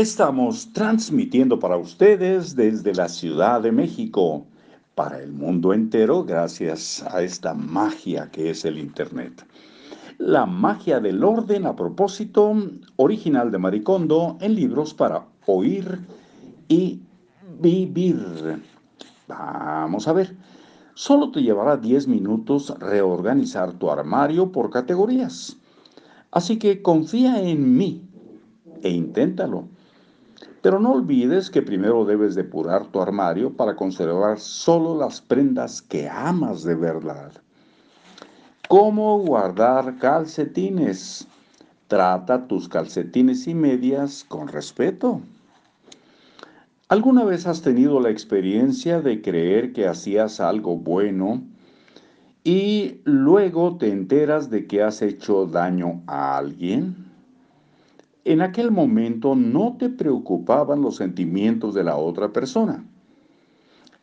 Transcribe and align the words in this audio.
Estamos 0.00 0.72
transmitiendo 0.72 1.58
para 1.58 1.76
ustedes 1.76 2.56
desde 2.56 2.94
la 2.94 3.06
Ciudad 3.06 3.60
de 3.60 3.70
México, 3.70 4.46
para 4.94 5.22
el 5.22 5.30
mundo 5.30 5.74
entero, 5.74 6.24
gracias 6.24 7.04
a 7.10 7.20
esta 7.20 7.52
magia 7.52 8.30
que 8.30 8.48
es 8.48 8.64
el 8.64 8.78
Internet. 8.78 9.46
La 10.16 10.46
magia 10.46 11.00
del 11.00 11.22
orden 11.22 11.66
a 11.66 11.76
propósito, 11.76 12.50
original 12.96 13.50
de 13.50 13.58
Maricondo, 13.58 14.38
en 14.40 14.54
libros 14.54 14.94
para 14.94 15.26
oír 15.44 15.98
y 16.66 17.02
vivir. 17.60 18.62
Vamos 19.28 20.08
a 20.08 20.14
ver, 20.14 20.34
solo 20.94 21.30
te 21.30 21.42
llevará 21.42 21.76
10 21.76 22.08
minutos 22.08 22.72
reorganizar 22.78 23.74
tu 23.74 23.90
armario 23.90 24.50
por 24.50 24.70
categorías. 24.70 25.58
Así 26.30 26.58
que 26.58 26.80
confía 26.80 27.42
en 27.42 27.76
mí 27.76 28.02
e 28.82 28.88
inténtalo. 28.88 29.68
Pero 30.62 30.78
no 30.78 30.92
olvides 30.92 31.50
que 31.50 31.62
primero 31.62 32.04
debes 32.04 32.34
depurar 32.34 32.86
tu 32.86 33.00
armario 33.00 33.52
para 33.52 33.76
conservar 33.76 34.38
solo 34.38 34.98
las 34.98 35.20
prendas 35.20 35.80
que 35.80 36.08
amas 36.08 36.62
de 36.62 36.74
verdad. 36.74 37.32
¿Cómo 38.68 39.18
guardar 39.18 39.98
calcetines? 39.98 41.26
Trata 41.88 42.46
tus 42.46 42.68
calcetines 42.68 43.48
y 43.48 43.54
medias 43.54 44.24
con 44.28 44.48
respeto. 44.48 45.22
¿Alguna 46.88 47.24
vez 47.24 47.46
has 47.46 47.62
tenido 47.62 47.98
la 48.00 48.10
experiencia 48.10 49.00
de 49.00 49.22
creer 49.22 49.72
que 49.72 49.88
hacías 49.88 50.40
algo 50.40 50.76
bueno 50.76 51.42
y 52.44 53.00
luego 53.04 53.76
te 53.76 53.90
enteras 53.90 54.50
de 54.50 54.66
que 54.66 54.82
has 54.82 55.00
hecho 55.02 55.46
daño 55.46 56.02
a 56.06 56.36
alguien? 56.36 57.09
En 58.24 58.42
aquel 58.42 58.70
momento 58.70 59.34
no 59.34 59.76
te 59.78 59.88
preocupaban 59.88 60.82
los 60.82 60.96
sentimientos 60.96 61.74
de 61.74 61.84
la 61.84 61.96
otra 61.96 62.32
persona. 62.32 62.84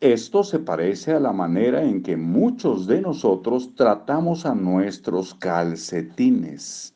Esto 0.00 0.42
se 0.42 0.58
parece 0.58 1.12
a 1.12 1.20
la 1.20 1.32
manera 1.32 1.84
en 1.84 2.02
que 2.02 2.16
muchos 2.16 2.86
de 2.86 3.02
nosotros 3.02 3.74
tratamos 3.76 4.46
a 4.46 4.54
nuestros 4.54 5.34
calcetines. 5.34 6.92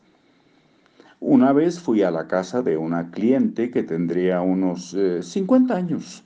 Una 1.21 1.53
vez 1.53 1.79
fui 1.79 2.03
a 2.03 2.11
la 2.11 2.27
casa 2.27 2.63
de 2.63 2.77
una 2.77 3.11
cliente 3.11 3.71
que 3.71 3.83
tendría 3.83 4.41
unos 4.41 4.97
50 5.21 5.73
eh, 5.73 5.77
años. 5.77 6.25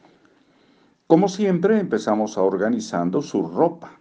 Como 1.06 1.28
siempre, 1.28 1.78
empezamos 1.78 2.39
a 2.39 2.42
organizando 2.42 3.20
su 3.20 3.42
ropa. 3.42 3.92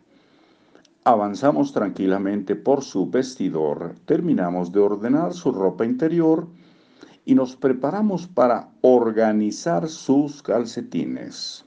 Avanzamos 1.03 1.73
tranquilamente 1.73 2.55
por 2.55 2.83
su 2.83 3.09
vestidor, 3.09 3.95
terminamos 4.05 4.71
de 4.71 4.79
ordenar 4.79 5.33
su 5.33 5.51
ropa 5.51 5.85
interior 5.85 6.47
y 7.27 7.35
nos 7.35 7.57
preparamos 7.57 8.25
para 8.25 8.69
organizar 8.79 9.89
sus 9.89 10.41
calcetines. 10.41 11.65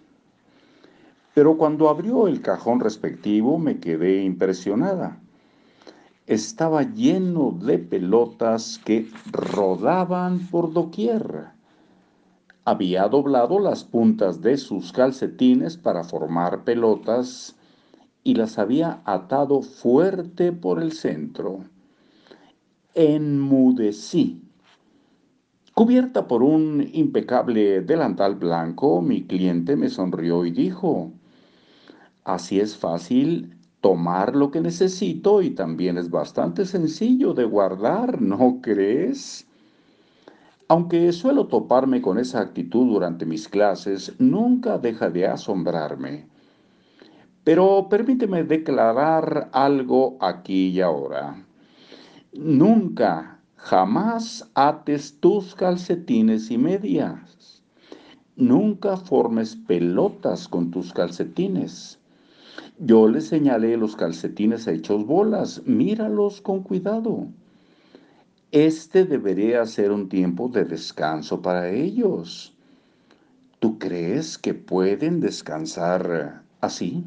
Pero 1.35 1.59
cuando 1.59 1.91
abrió 1.91 2.29
el 2.29 2.41
cajón 2.41 2.81
respectivo 2.81 3.59
me 3.59 3.79
quedé 3.79 4.23
impresionada. 4.23 5.21
Estaba 6.27 6.83
lleno 6.83 7.51
de 7.51 7.77
pelotas 7.79 8.81
que 8.83 9.11
rodaban 9.31 10.49
por 10.51 10.73
doquier. 10.73 11.49
Había 12.65 13.07
doblado 13.09 13.59
las 13.59 13.85
puntas 13.85 14.41
de 14.41 14.57
sus 14.57 14.93
calcetines 14.93 15.77
para 15.77 16.05
formar 16.05 16.65
pelotas 16.65 17.55
y 18.25 18.35
las 18.35 18.59
había 18.59 19.03
atado 19.05 19.61
fuerte 19.61 20.53
por 20.53 20.83
el 20.83 20.93
centro. 20.93 21.59
Enmudecí 22.95 24.41
Cubierta 25.81 26.29
por 26.29 26.43
un 26.43 26.87
impecable 26.93 27.81
delantal 27.81 28.35
blanco, 28.35 29.01
mi 29.01 29.23
cliente 29.23 29.77
me 29.77 29.89
sonrió 29.89 30.45
y 30.45 30.51
dijo, 30.51 31.11
así 32.23 32.61
es 32.61 32.77
fácil 32.77 33.57
tomar 33.81 34.37
lo 34.37 34.51
que 34.51 34.61
necesito 34.61 35.41
y 35.41 35.53
también 35.53 35.97
es 35.97 36.11
bastante 36.11 36.67
sencillo 36.67 37.33
de 37.33 37.45
guardar, 37.45 38.21
¿no 38.21 38.59
crees? 38.61 39.47
Aunque 40.69 41.13
suelo 41.13 41.47
toparme 41.47 42.03
con 42.03 42.19
esa 42.19 42.41
actitud 42.41 42.87
durante 42.87 43.25
mis 43.25 43.49
clases, 43.49 44.13
nunca 44.19 44.77
deja 44.77 45.09
de 45.09 45.29
asombrarme. 45.29 46.27
Pero 47.43 47.87
permíteme 47.89 48.45
declarar 48.45 49.49
algo 49.55 50.19
aquí 50.21 50.67
y 50.67 50.83
ahora. 50.83 51.43
Nunca 52.35 53.40
Jamás 53.63 54.51
ates 54.55 55.21
tus 55.21 55.55
calcetines 55.55 56.51
y 56.51 56.57
medias. 56.57 57.63
Nunca 58.35 58.97
formes 58.97 59.55
pelotas 59.55 60.49
con 60.49 60.71
tus 60.71 60.95
calcetines. 60.95 61.99
Yo 62.79 63.07
le 63.07 63.21
señalé 63.21 63.77
los 63.77 63.97
calcetines 63.97 64.67
hechos 64.67 65.05
bolas. 65.07 65.63
Míralos 65.67 66.41
con 66.41 66.63
cuidado. 66.63 67.27
Este 68.51 69.05
debería 69.05 69.65
ser 69.67 69.93
un 69.93 70.09
tiempo 70.09 70.49
de 70.49 70.65
descanso 70.65 71.43
para 71.43 71.69
ellos. 71.69 72.57
¿Tú 73.59 73.79
crees 73.79 74.39
que 74.39 74.55
pueden 74.55 75.21
descansar 75.21 76.43
así? 76.63 77.05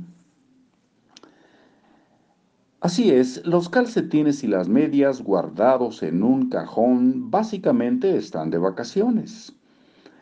Así 2.84 3.12
es, 3.12 3.42
los 3.46 3.70
calcetines 3.70 4.44
y 4.44 4.48
las 4.48 4.68
medias 4.68 5.22
guardados 5.24 6.04
en 6.04 6.22
un 6.22 6.50
cajón 6.50 7.32
básicamente 7.32 8.18
están 8.18 8.50
de 8.50 8.58
vacaciones. 8.58 9.56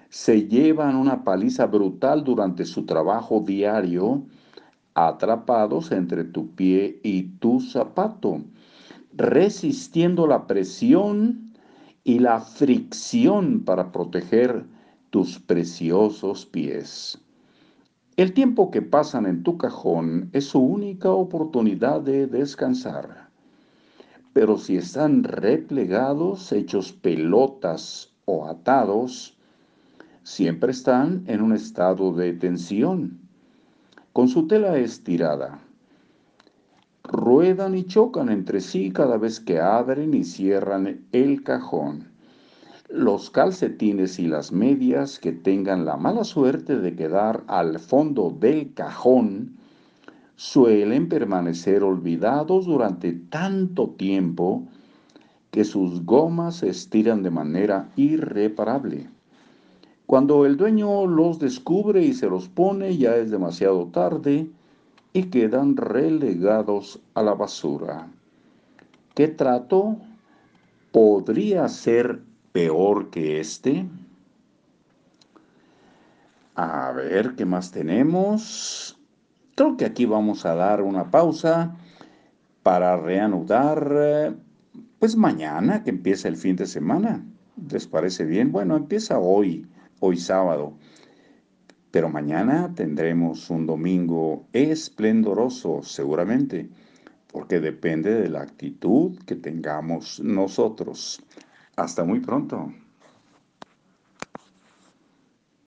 Se 0.10 0.48
llevan 0.48 0.96
una 0.96 1.24
paliza 1.24 1.66
brutal 1.66 2.24
durante 2.24 2.66
su 2.66 2.86
trabajo 2.86 3.40
diario, 3.44 4.28
atrapados 4.94 5.92
entre 5.92 6.24
tu 6.24 6.54
pie 6.54 7.00
y 7.02 7.30
tu 7.40 7.62
zapato, 7.62 8.44
resistiendo 9.12 10.28
la 10.28 10.46
presión 10.46 11.56
y 12.04 12.20
la 12.20 12.42
fricción 12.42 13.64
para 13.66 13.92
proteger 13.92 14.68
tus 15.10 15.40
preciosos 15.40 16.46
pies. 16.46 17.18
El 18.18 18.34
tiempo 18.34 18.72
que 18.72 18.82
pasan 18.82 19.26
en 19.26 19.42
tu 19.42 19.58
cajón 19.58 20.30
es 20.34 20.46
su 20.46 20.60
única 20.60 21.12
oportunidad 21.12 22.02
de 22.02 22.28
descansar. 22.28 23.30
Pero 24.34 24.58
si 24.58 24.76
están 24.76 25.24
replegados, 25.24 26.52
hechos 26.52 26.92
pelotas 26.92 28.12
o 28.26 28.48
atados, 28.48 29.38
siempre 30.24 30.72
están 30.72 31.24
en 31.28 31.42
un 31.42 31.54
estado 31.54 32.12
de 32.12 32.34
tensión, 32.34 33.18
con 34.12 34.28
su 34.28 34.46
tela 34.46 34.78
estirada. 34.78 35.60
Ruedan 37.04 37.76
y 37.76 37.86
chocan 37.86 38.28
entre 38.28 38.60
sí 38.60 38.92
cada 38.92 39.18
vez 39.18 39.40
que 39.40 39.62
abren 39.62 40.14
y 40.14 40.26
cierran 40.26 41.06
el 41.14 41.44
cajón 41.44 42.11
los 42.92 43.30
calcetines 43.30 44.20
y 44.20 44.28
las 44.28 44.52
medias 44.52 45.18
que 45.18 45.32
tengan 45.32 45.86
la 45.86 45.96
mala 45.96 46.26
suerte 46.26 46.78
de 46.78 46.94
quedar 46.96 47.44
al 47.48 47.80
fondo 47.80 48.36
del 48.38 48.74
cajón 48.74 49.56
suelen 50.36 51.08
permanecer 51.08 51.84
olvidados 51.84 52.66
durante 52.66 53.14
tanto 53.14 53.92
tiempo 53.92 54.68
que 55.52 55.64
sus 55.64 56.06
gomas 56.06 56.58
se 56.58 56.70
estiran 56.70 57.24
de 57.24 57.32
manera 57.32 57.90
irreparable. 57.96 59.08
Cuando 60.06 60.46
el 60.46 60.58
dueño 60.58 61.08
los 61.08 61.40
descubre 61.40 62.04
y 62.04 62.14
se 62.14 62.28
los 62.28 62.50
pone 62.50 62.98
ya 62.98 63.16
es 63.16 63.32
demasiado 63.32 63.86
tarde 63.88 64.50
y 65.14 65.24
quedan 65.24 65.78
relegados 65.78 67.00
a 67.14 67.24
la 67.24 67.36
basura. 67.36 68.10
¿Qué 69.16 69.30
trato 69.30 69.98
podría 70.92 71.70
ser 71.70 72.31
peor 72.52 73.10
que 73.10 73.40
este. 73.40 73.88
A 76.56 76.92
ver, 76.92 77.36
¿qué 77.36 77.46
más 77.46 77.72
tenemos? 77.72 79.00
Creo 79.56 79.78
que 79.78 79.86
aquí 79.86 80.06
vamos 80.06 80.46
a 80.46 80.56
dar 80.56 80.82
una 80.82 81.12
pausa 81.12 81.76
para 82.64 82.98
reanudar, 82.98 84.36
pues 85.00 85.16
mañana 85.16 85.84
que 85.84 85.90
empieza 85.90 86.28
el 86.28 86.38
fin 86.38 86.56
de 86.56 86.68
semana. 86.68 87.26
¿Les 87.70 87.88
parece 87.88 88.26
bien? 88.26 88.52
Bueno, 88.52 88.76
empieza 88.76 89.20
hoy, 89.20 89.68
hoy 90.00 90.18
sábado. 90.18 90.74
Pero 91.92 92.10
mañana 92.10 92.74
tendremos 92.74 93.50
un 93.50 93.66
domingo 93.66 94.48
esplendoroso, 94.54 95.84
seguramente, 95.84 96.70
porque 97.32 97.60
depende 97.60 98.14
de 98.14 98.30
la 98.30 98.42
actitud 98.42 99.18
que 99.26 99.36
tengamos 99.36 100.20
nosotros. 100.22 101.22
Hasta 101.76 102.04
muy 102.06 102.20
pronto. 102.22 102.72